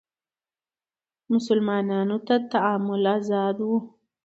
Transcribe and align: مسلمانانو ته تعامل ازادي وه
مسلمانانو 1.31 2.17
ته 2.27 2.35
تعامل 2.53 3.01
ازادي 3.17 3.63
وه 3.69 3.79